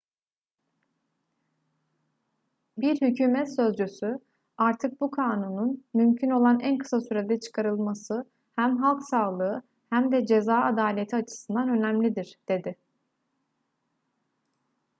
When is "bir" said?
2.77-3.01